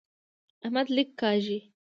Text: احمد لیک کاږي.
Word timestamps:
احمد 0.65 0.87
لیک 0.95 1.09
کاږي. 1.21 1.59